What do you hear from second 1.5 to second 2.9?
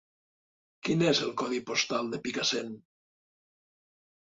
postal de Picassent?